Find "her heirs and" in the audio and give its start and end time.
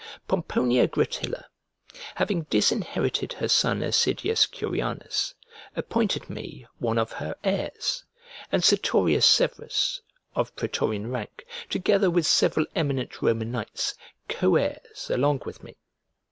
7.11-8.63